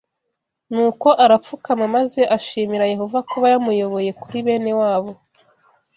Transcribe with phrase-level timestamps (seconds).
[0.71, 5.11] Nuko arapfukama maze ashimira Yehova kuba yamuyoboye kuri bene wabo